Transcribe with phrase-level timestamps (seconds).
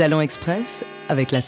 [0.00, 1.40] Talent Express avec la.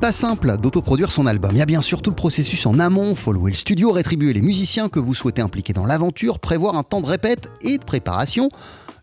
[0.00, 1.50] Pas simple d'autoproduire son album.
[1.54, 3.16] Il y a bien sûr tout le processus en amont.
[3.16, 6.84] Faut louer le studio, rétribuer les musiciens que vous souhaitez impliquer dans l'aventure, prévoir un
[6.84, 8.48] temps de répète et de préparation.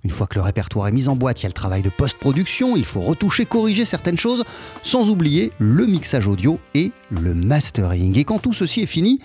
[0.05, 1.89] Une fois que le répertoire est mis en boîte, il y a le travail de
[1.89, 4.45] post-production, il faut retoucher, corriger certaines choses,
[4.81, 8.17] sans oublier le mixage audio et le mastering.
[8.17, 9.19] Et quand tout ceci est fini,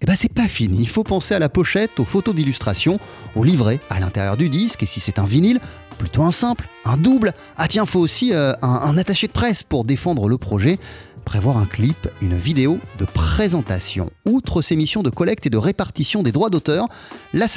[0.00, 0.78] eh ben c'est pas fini.
[0.80, 2.98] Il faut penser à la pochette, aux photos d'illustration,
[3.36, 5.60] au livret à l'intérieur du disque, et si c'est un vinyle,
[5.98, 7.32] plutôt un simple, un double.
[7.56, 10.78] Ah tiens, faut aussi euh, un, un attaché de presse pour défendre le projet
[11.28, 14.08] prévoir un clip, une vidéo de présentation.
[14.24, 16.88] Outre ses missions de collecte et de répartition des droits d'auteur,
[17.34, 17.48] la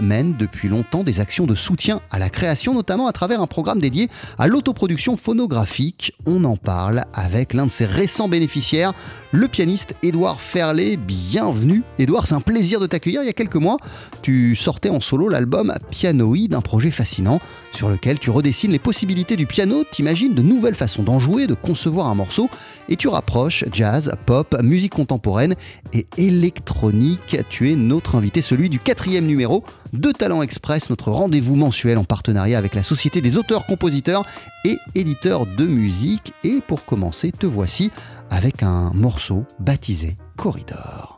[0.00, 3.80] mène depuis longtemps des actions de soutien à la création, notamment à travers un programme
[3.80, 6.14] dédié à l'autoproduction phonographique.
[6.24, 8.94] On en parle avec l'un de ses récents bénéficiaires,
[9.32, 10.96] le pianiste Édouard Ferlet.
[10.96, 13.22] Bienvenue Édouard, c'est un plaisir de t'accueillir.
[13.22, 13.76] Il y a quelques mois,
[14.22, 17.40] tu sortais en solo l'album Pianoïde, un projet fascinant
[17.74, 21.52] sur lequel tu redessines les possibilités du piano, t'imagines de nouvelles façons d'en jouer, de
[21.52, 22.48] concevoir un morceau
[22.88, 25.56] et tu rapproches jazz, pop, musique contemporaine
[25.92, 27.36] et électronique.
[27.50, 32.04] Tu es notre invité, celui du quatrième numéro de Talent Express, notre rendez-vous mensuel en
[32.04, 34.24] partenariat avec la Société des auteurs, compositeurs
[34.64, 36.32] et éditeurs de musique.
[36.44, 37.90] Et pour commencer, te voici
[38.30, 41.17] avec un morceau baptisé Corridor.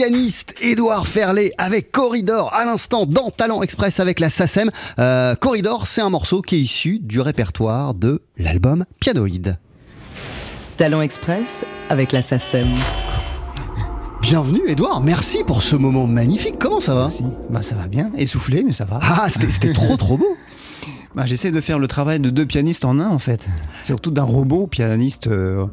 [0.00, 4.70] Pianiste Édouard Ferlet avec Corridor à l'instant dans Talent Express avec la SACEM.
[4.98, 9.58] Euh, Corridor, c'est un morceau qui est issu du répertoire de l'album Pianoïde.
[10.78, 12.68] Talent Express avec la SACEM.
[14.22, 16.54] Bienvenue Edouard, merci pour ce moment magnifique.
[16.58, 17.24] Comment ça va Merci.
[17.50, 19.00] Bah ça va bien, essoufflé mais ça va.
[19.02, 20.34] Ah, c'était trop trop beau.
[21.12, 23.48] Bah, j'essaie de faire le travail de deux pianistes en un en fait.
[23.82, 25.66] Surtout d'un robot pianiste euh,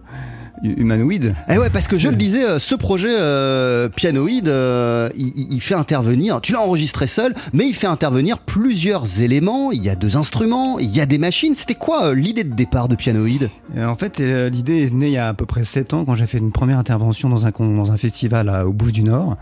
[0.64, 1.34] humanoïde.
[1.50, 5.62] Eh ouais, parce que je le disais, euh, ce projet euh, pianoïde, euh, il, il
[5.62, 9.72] fait intervenir, tu l'as enregistré seul, mais il fait intervenir plusieurs éléments.
[9.72, 11.54] Il y a deux instruments, il y a des machines.
[11.56, 13.50] C'était quoi euh, l'idée de départ de pianoïde?
[13.78, 16.16] En fait, euh, l'idée est née il y a à peu près 7 ans quand
[16.16, 19.38] j'ai fait une première intervention dans un, dans un festival à- au Bouffe du Nord.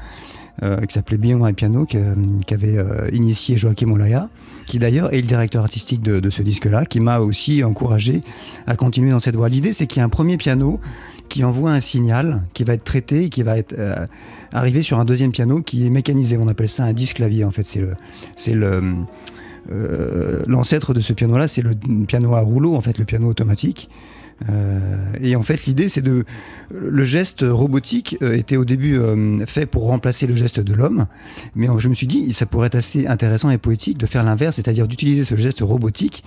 [0.63, 4.29] euh, qui s'appelait Billon et Piano, qu'avait euh, initié Joachim Olaya,
[4.67, 8.21] qui d'ailleurs est le directeur artistique de, de ce disque-là, qui m'a aussi encouragé
[8.65, 9.49] à continuer dans cette voie.
[9.49, 10.79] L'idée, c'est qu'il y a un premier piano
[11.29, 15.05] qui envoie un signal qui va être traité et qui va être euh, sur un
[15.05, 16.37] deuxième piano qui est mécanisé.
[16.37, 17.43] On appelle ça un disque clavier.
[17.43, 17.95] En fait, c'est le,
[18.37, 18.81] c'est le
[19.71, 21.75] euh, l'ancêtre de ce piano-là, c'est le
[22.07, 23.89] piano à rouleau, en fait, le piano automatique.
[24.49, 26.25] Euh, et en fait, l'idée, c'est de.
[26.73, 31.05] Le geste robotique euh, était au début euh, fait pour remplacer le geste de l'homme,
[31.55, 34.55] mais je me suis dit, ça pourrait être assez intéressant et poétique de faire l'inverse,
[34.57, 36.23] c'est-à-dire d'utiliser ce geste robotique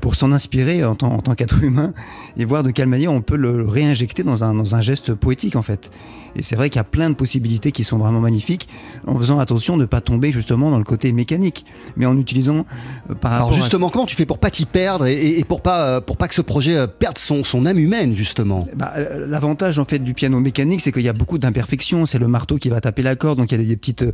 [0.00, 1.92] pour s'en inspirer en tant, en tant qu'être humain
[2.36, 5.54] et voir de quelle manière on peut le réinjecter dans un, dans un geste poétique,
[5.56, 5.90] en fait.
[6.36, 8.68] Et c'est vrai qu'il y a plein de possibilités qui sont vraiment magnifiques,
[9.06, 11.64] en faisant attention de ne pas tomber justement dans le côté mécanique,
[11.96, 12.66] mais en utilisant
[13.10, 15.44] euh, par rapport Alors à justement, comment tu fais pour pas t'y perdre et, et-
[15.44, 19.26] pour pas pour pas que ce projet perde son, son âme humaine justement Bah, euh,
[19.26, 22.06] L'avantage en fait du piano mécanique, c'est qu'il y a beaucoup d'imperfections.
[22.06, 24.12] C'est le marteau qui va taper la corde, donc il y a des, petites, euh,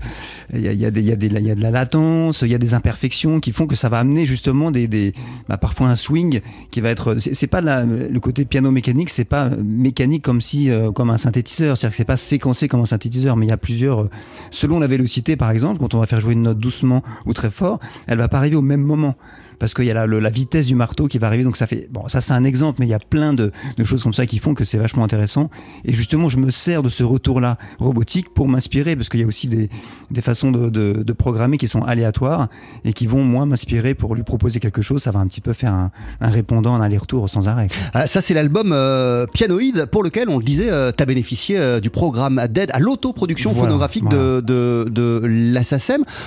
[0.55, 2.55] il y a, des- il y a il y a de la latence, il y
[2.55, 5.13] a des imperfections qui font que ça va amener justement des,
[5.49, 7.17] bah, parfois un swing qui va être.
[7.19, 11.77] C'est pas le côté piano mécanique, c'est pas mécanique comme si euh, comme un synthétiseur,
[11.77, 14.03] c'est-à-dire que c'est pas séquencé comme un synthétiseur, mais il y a plusieurs.
[14.03, 14.11] euh,
[14.51, 17.51] selon la vélocité, par exemple, quand on va faire jouer une note doucement ou très
[17.51, 19.15] fort, elle va pas arriver au même moment
[19.61, 21.45] parce qu'il y a la, le- la vitesse du marteau qui va arriver.
[21.45, 23.85] Donc ça fait bon, ça c'est un exemple, mais il y a plein de, de
[23.85, 25.51] choses comme ça qui font que c'est vachement intéressant.
[25.85, 29.27] Et justement, je me sers de ce retour-là robotique pour m'inspirer, parce qu'il y a
[29.27, 29.69] aussi des,
[30.11, 32.49] des façons de, de- de programmer qui sont aléatoires
[32.85, 35.03] et qui vont moi m'inspirer pour lui proposer quelque chose.
[35.03, 35.91] Ça va un petit peu faire un,
[36.21, 37.69] un répondant, un aller-retour sans arrêt.
[37.95, 41.81] Ah, Ça c'est l'album euh, Pianoïde pour lequel on le disait, tu as bénéficié euh,
[41.81, 45.21] du programme d'aide à l'autoproduction Voilà, phonographique de, de, de.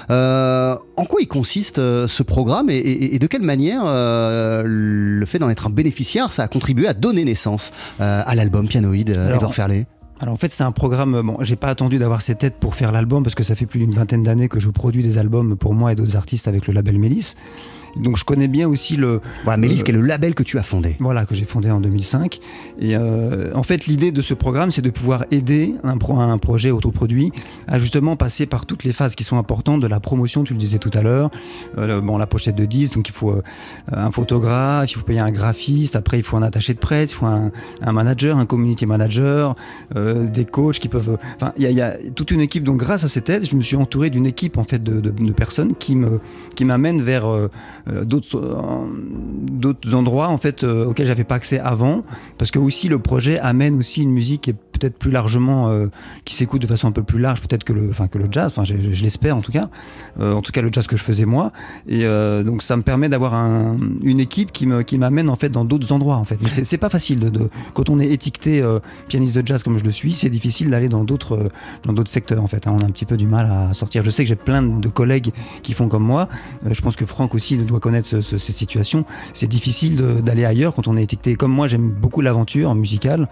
[0.10, 4.64] Euh, en quoi il consiste euh, ce programme et, et- et de quelle manière euh,
[4.66, 8.68] le fait d'en être un bénéficiaire, ça a contribué à donner naissance euh, à l'album
[8.68, 9.88] Pianoïde, euh, Alors, Edouard Ferlet?
[10.20, 11.22] Alors en fait, c'est un programme.
[11.22, 13.80] Bon, j'ai pas attendu d'avoir cette aide pour faire l'album parce que ça fait plus
[13.80, 16.74] d'une vingtaine d'années que je produis des albums pour moi et d'autres artistes avec le
[16.74, 17.36] label Mélis.
[17.96, 20.58] Donc je connais bien aussi le, Voilà, Mélis, Euh, qui est le label que tu
[20.58, 20.96] as fondé.
[21.00, 22.40] Voilà, que j'ai fondé en 2005.
[22.80, 26.38] Et euh, en fait, l'idée de ce programme, c'est de pouvoir aider un, pro- un
[26.38, 27.32] projet autoproduit
[27.68, 30.60] à justement passer par toutes les phases qui sont importantes de la promotion, tu le
[30.60, 31.30] disais tout à l'heure.
[31.78, 33.42] Euh, bon, la pochette de 10, donc il faut euh,
[33.92, 37.16] un photographe, il faut payer un graphiste, après il faut un attaché de presse, il
[37.16, 39.56] faut un, un manager, un community manager,
[39.96, 41.18] euh, des coachs qui peuvent...
[41.36, 42.64] Enfin, il y, a- il y a toute une équipe.
[42.64, 45.10] Donc grâce à cette aide, je me suis entouré d'une équipe en fait de, de-
[45.12, 46.20] de personnes qui me
[46.56, 47.26] qui m'amènent vers
[47.88, 48.86] d'autres euh,
[49.52, 52.04] d'autres endroits en fait euh, auxquels j'avais pas accès avant
[52.38, 55.88] parce que aussi le projet amène aussi une musique qui est peut-être plus largement euh,
[56.26, 58.52] qui s'écoute de façon un peu plus large peut-être que le enfin que le jazz
[58.52, 59.70] enfin je, l'espère en tout cas
[60.20, 61.52] Euh, en tout cas le jazz que je faisais moi
[61.88, 65.36] et euh, donc ça me permet d'avoir un- une équipe qui me qui m'amène en
[65.36, 68.62] fait dans d'autres endroits en fait mais c'est pas facile de, quand on est étiqueté
[69.08, 71.50] pianiste de jazz comme je le suis c'est difficile d'aller dans d'autres
[71.84, 72.74] dans d'autres secteurs en fait hein.
[72.78, 74.90] on a un petit peu du mal à sortir je sais que j'ai plein de
[74.90, 75.32] collègues
[75.64, 76.28] qui font comme moi
[76.70, 79.06] je pense que Franck aussi doit connaître ce- ce- cette situation.
[79.34, 81.36] C'est difficile d'aller ailleurs quand on est étiqueté.
[81.36, 83.28] Comme moi, j'aime beaucoup l'aventure musicale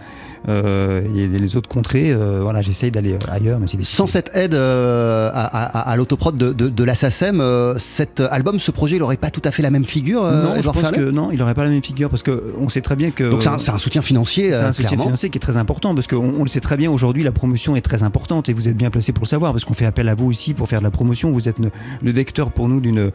[0.48, 2.12] euh, et les autres contrées.
[2.12, 3.67] euh, voilà, j'essaye d'aller ailleurs, mais.
[3.83, 8.19] Sans cette aide euh, à, à- à l'autoprod de, de, de la SACEM, euh, cet
[8.19, 10.69] album, ce projet, il n'aurait pas tout à fait la même figure euh, non, je
[10.69, 13.12] pense que non, il n'aurait pas la même figure parce que on sait très bien
[13.12, 15.05] que Donc c'est un, soutien financier, C'est euh, un soutien clairement.
[15.05, 17.75] financier qui est très important parce qu'on on le sait très bien aujourd'hui, la promotion
[17.75, 20.07] est très importante et vous êtes bien placé pour le savoir parce qu'on fait appel
[20.10, 21.31] à vous aussi pour faire de la promotion.
[21.31, 21.71] Vous êtes le,
[22.01, 23.12] le vecteur pour nous d'une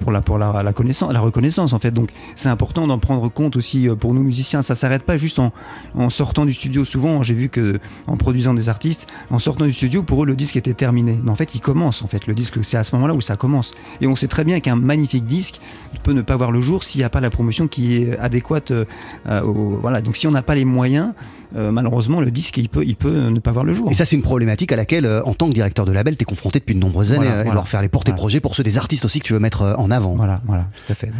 [0.00, 1.90] pour la pour la, la connaissance, la reconnaissance en fait.
[1.92, 4.62] Donc c'est important d'en prendre compte aussi euh, pour nous musiciens.
[4.62, 5.52] Ça s'arrête pas juste en,
[5.94, 6.84] en sortant du studio.
[6.86, 10.36] Souvent, j'ai vu que en produisant des artistes, en sortant du studio, pour eux le
[10.36, 11.18] disque était terminé.
[11.22, 12.00] Mais en fait, il commence.
[12.02, 13.72] En fait, le disque, c'est à ce moment-là où ça commence.
[14.00, 15.60] Et on sait très bien qu'un magnifique disque
[16.02, 18.70] peut ne pas voir le jour s'il n'y a pas la promotion qui est adéquate.
[18.70, 18.84] euh,
[19.28, 20.00] euh, au- voilà.
[20.00, 21.12] Donc si on n'a pas les moyens,
[21.56, 23.90] euh, malheureusement, le disque, il peut, il peut ne pas voir le jour.
[23.90, 26.22] Et ça, c'est une problématique à laquelle, euh, en tant que directeur de label, tu
[26.22, 27.50] es confronté depuis de nombreuses années, Voilà, euh, voilà.
[27.50, 28.18] Edouard Ferlet, pour tes Voilà.
[28.20, 30.14] projets, pour ceux des artistes aussi que tu veux mettre en avant.
[30.16, 31.10] Voilà, voilà, tout à fait.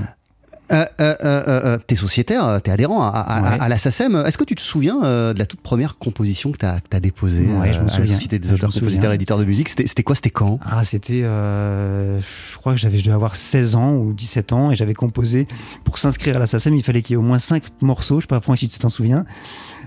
[0.72, 4.16] Euh, euh, euh, t'es sociétaire, t'es adhérent à, à, la SACEM.
[4.26, 7.72] Est-ce que tu te souviens de la toute première composition que t'as as déposée ouais,
[7.72, 8.04] je me souviens.
[8.04, 9.68] à la Société des auteurs, compositeurs, éditeurs de musique?
[9.68, 10.14] C'était quoi?
[10.14, 10.58] C'était quand?
[10.62, 11.20] Ah, c'était.
[11.20, 15.46] je crois que j'avais, je devais avoir 16 ans ou 17 ans et j'avais composé.
[15.84, 18.20] Pour s'inscrire à la SACEM, il fallait qu'il y ait au moins 5 morceaux.
[18.20, 19.24] Je sais pas si tu t'en souviens.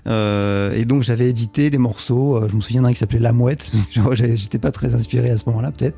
[0.05, 2.47] Et donc j'avais édité des morceaux.
[2.49, 3.71] je me souviens d'un qui s'appelait La Mouette.
[4.13, 5.97] J'étais pas très inspiré à ce moment-là, peut-être.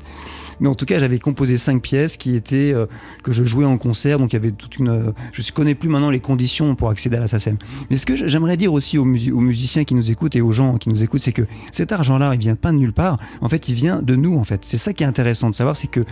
[0.62, 2.86] Mais en tout cas, j'avais composé cinq pièces qui étaient euh,
[3.24, 4.20] que je jouais en concert.
[4.20, 4.90] Donc il y avait toute une.
[4.90, 7.56] Euh, je ne connais plus maintenant les conditions pour accéder à la SACEM.
[7.90, 10.88] Mais ce que j'aimerais dire aussi aux, musiciens qui nous écoutent et aux gens qui
[10.88, 11.42] nous écoutent, c'est que
[11.72, 13.18] cet argent-là, il vient pas de nulle part.
[13.40, 14.38] En fait, il vient de nous.
[14.38, 16.04] En fait, c'est ça qui est intéressant de savoir, c'est que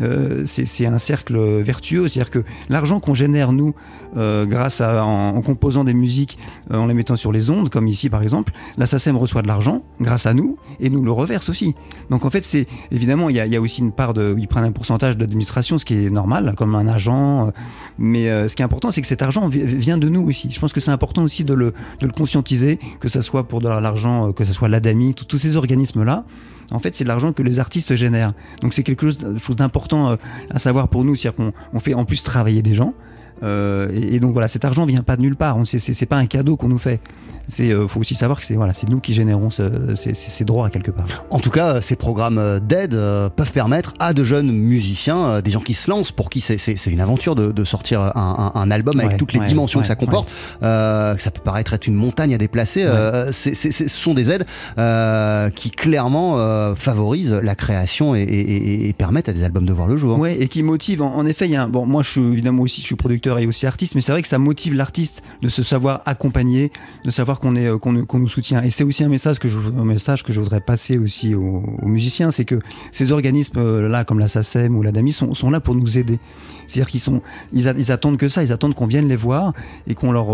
[0.00, 2.08] euh, c'est un cercle vertueux.
[2.08, 3.74] C'est-à-dire que l'argent qu'on génère nous,
[4.14, 6.38] grâce à en, composant des musiques,
[6.70, 9.82] en les mettant sur les ondes, comme ici par exemple, la SACEM reçoit de l'argent
[10.00, 11.74] grâce à nous et nous le reverse aussi.
[12.10, 14.72] Donc en fait, c'est évidemment il y, a aussi une part de, ils prennent un
[14.72, 17.48] pourcentage d'administration, ce qui est normal, comme un agent.
[17.48, 17.50] Euh,
[17.98, 20.50] mais euh, ce qui est important, c'est que cet argent vient de nous aussi.
[20.50, 23.60] Je pense que c'est important aussi de le, de le conscientiser, que ce soit pour
[23.60, 26.24] de l'argent, euh, que ce soit l'ADAMI, tous ces organismes-là.
[26.72, 28.32] En fait, c'est de l'argent que les artistes génèrent.
[28.60, 29.18] Donc c'est quelque chose,
[29.56, 30.16] d'important
[30.50, 32.92] à savoir pour nous, c'est-à-dire qu'on fait en plus travailler des gens.
[33.42, 35.58] Et, donc voilà, cet argent vient pas de nulle part.
[35.64, 37.00] C'est pas un cadeau qu'on nous fait
[37.48, 40.90] c'est euh, faut aussi savoir que c'est voilà, c'est nous qui générons ces, droits quelque
[40.90, 41.06] part.
[41.30, 45.50] En tout cas, ces programmes euh, d'aide euh, peuvent permettre à de jeunes musiciens, des
[45.50, 49.32] gens qui se lancent, pour qui c'est une aventure de, sortir un, album avec toutes
[49.32, 50.28] les dimensions que ça comporte,
[50.60, 52.86] que ça peut paraître être une montagne à déplacer.
[53.32, 54.44] ce sont des aides
[55.54, 60.18] qui clairement favorisent la création et, permettent à des albums de voir le jour.
[60.18, 61.02] Ouais, et qui motivent.
[61.02, 63.46] En, effet, il y a bon, moi je suis évidemment aussi je suis producteur et
[63.46, 66.70] aussi artiste, mais c'est vrai que ça motive l'artiste de se savoir accompagner,
[67.04, 68.62] de savoir qu'on est qu'on nous soutient.
[68.62, 71.62] Et c'est aussi un message que je un message que je voudrais passer aussi aux,
[71.82, 72.60] musiciens, c'est que
[72.92, 75.98] ces organismes euh, là comme la SACEM ou la DAMI sont, sont là pour nous
[75.98, 76.18] aider.
[76.66, 77.20] C'est-à-dire qu'ils sont
[77.52, 79.52] ils, attendent que ça, ils attendent qu'on vienne les voir
[79.86, 80.26] et qu'on leur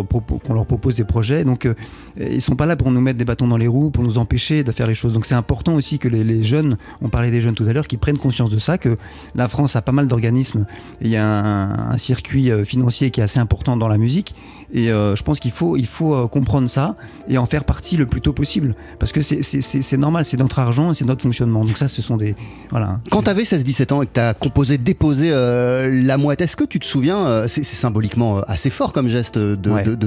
[0.44, 1.44] qu'on leur propose des projets.
[1.44, 1.74] Donc euh,
[2.18, 4.64] ils sont pas là pour nous mettre des bâtons dans les roues, pour nous empêcher
[4.64, 5.12] de faire les choses.
[5.12, 7.96] Donc c'est important aussi que les, jeunes, on parlait des jeunes tout à l'heure, qui
[7.96, 8.96] prennent conscience de ça, que
[9.34, 10.66] la France a pas mal d'organismes.
[11.00, 14.34] Il y a un, circuit euh, financier qui est assez important dans la musique
[14.74, 16.96] et je pense qu'il faut il faut comprendre ça
[17.28, 18.74] et en faire partie le plus tôt possible.
[18.98, 21.64] Parce que c'est normal, c'est notre argent et c'est notre fonctionnement.
[21.64, 22.34] Donc ça, ce sont des...
[22.70, 23.00] Voilà.
[23.10, 26.56] Quand tu avais 16-17 ans et que tu as composé, déposé euh, la mouette, est-ce
[26.56, 29.56] que tu te souviens, euh, c'est symboliquement euh, assez fort comme geste de,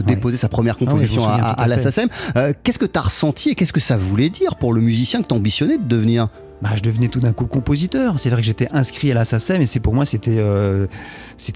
[0.02, 2.10] déposer sa première ah composition à, à, la SACEM,
[2.64, 5.28] qu'est-ce que tu as ressenti et qu'est-ce que ça voulait dire pour le musicien que
[5.28, 6.30] tu ambitionnais de devenir
[6.62, 8.20] bah, je devenais tout d'un coup compositeur.
[8.20, 10.88] C'est vrai que j'étais inscrit à la SACEM et c'est pour moi c'était euh,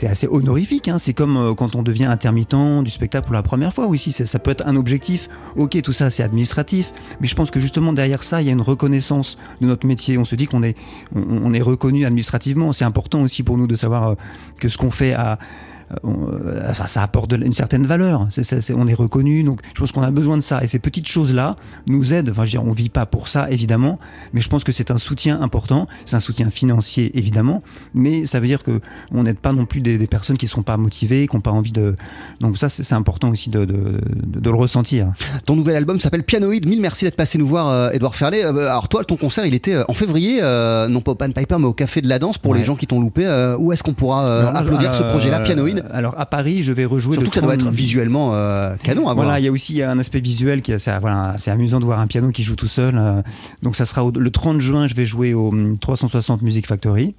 [0.03, 0.87] assez honorifique.
[0.87, 0.99] Hein.
[0.99, 3.87] C'est comme euh, quand on devient intermittent du spectacle pour la première fois.
[3.87, 5.29] Oui, si ça peut être un objectif.
[5.55, 8.53] Ok, tout ça c'est administratif, mais je pense que justement derrière ça il y a
[8.53, 10.17] une reconnaissance de notre métier.
[10.17, 10.77] On se dit qu'on est
[11.15, 12.73] on, est reconnu administrativement.
[12.73, 14.15] C'est important aussi pour nous de savoir euh,
[14.59, 15.39] que ce qu'on fait a
[16.05, 18.27] euh, ça, apporte une certaine valeur.
[18.75, 20.63] on est reconnu, donc je pense qu'on a besoin de ça.
[20.63, 21.55] Et ces petites choses-là
[21.87, 22.29] nous aident.
[22.29, 23.99] Enfin, je veux dire, on vit pas pour ça, évidemment,
[24.33, 25.87] mais je pense que c'est un soutien important.
[26.05, 28.81] C'est un soutien financier, évidemment, mais ça veut dire que
[29.11, 31.71] on n'aide pas non plus des, personnes qui sont pas motivées, qui n'ont pas envie
[31.71, 31.95] de.
[32.39, 35.11] Donc ça, c'est important aussi de, le ressentir.
[35.45, 36.67] Ton nouvel album s'appelle Pianoïde.
[36.67, 38.43] Mille merci d'être passé nous voir, Edouard Ferlet.
[38.43, 40.41] Euh, alors toi, ton concert, il était euh, en février,
[40.89, 42.87] non pas au Pan Piper, mais au Café de la Danse pour les gens qui
[42.87, 43.25] t'ont loupé.
[43.59, 47.15] où est-ce qu'on pourra applaudir ce projet-là, Pianoïde alors à Paris, je vais rejouer.
[47.15, 49.13] Surtout que ça doit être visuellement euh, canon à.
[49.13, 51.99] Voilà, il y a aussi un aspect visuel qui est, voilà, c'est amusant de voir
[51.99, 52.97] un piano qui joue tout seul.
[52.97, 53.21] Euh.
[53.63, 57.15] donc ça sera le 30 juin, je vais jouer au 360 hum, Music Factory.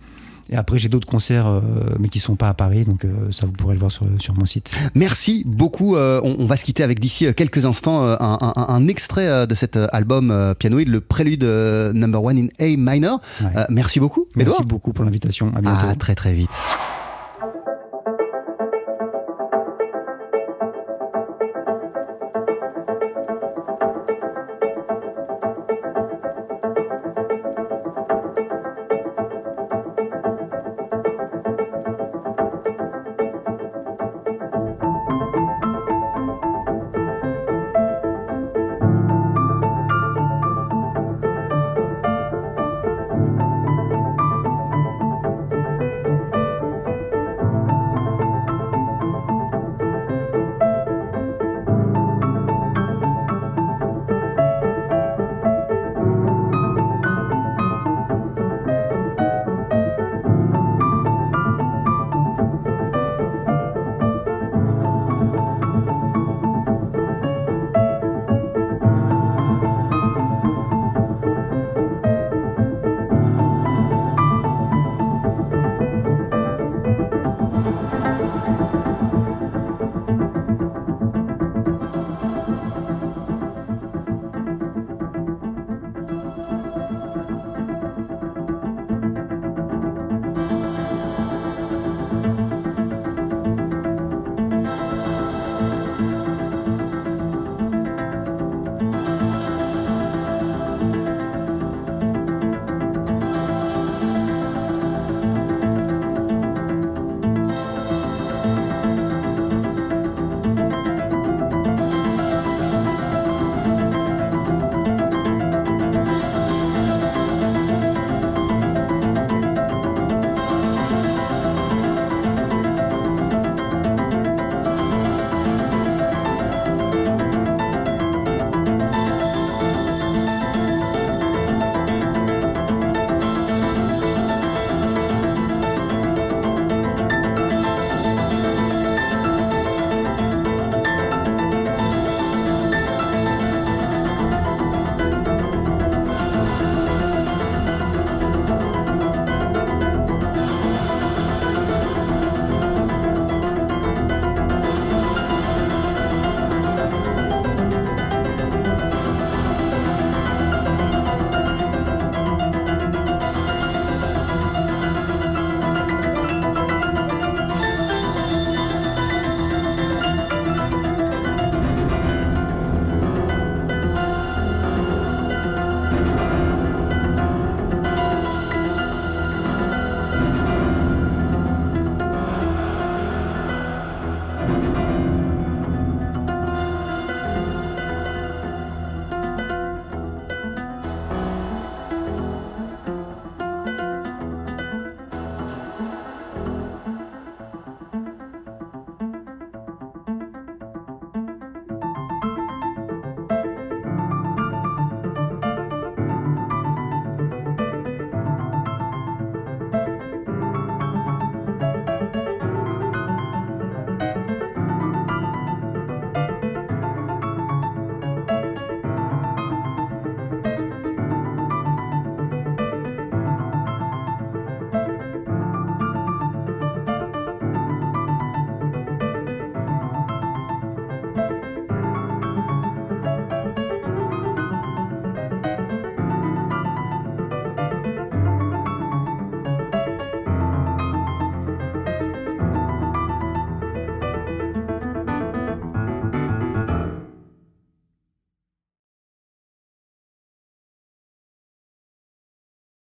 [0.52, 1.60] Et après, j'ai d'autres concerts, euh,
[2.00, 4.44] mais qui sont pas à Paris, donc ça, vous pourrez le voir sur, sur mon
[4.44, 4.72] site.
[4.96, 5.96] Merci beaucoup.
[5.96, 11.00] On, va se quitter avec d'ici quelques instants un, extrait de cet album Pianoïde, le
[11.00, 13.20] prélude number one in A minor.
[13.68, 14.26] merci beaucoup.
[14.34, 15.52] Merci beaucoup pour l'invitation.
[15.54, 15.86] À bientôt.
[15.86, 16.50] À très très vite.